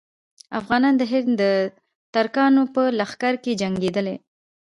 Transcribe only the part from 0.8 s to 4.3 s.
د هند د ترکانو په لښکرو کې جنګېدلي.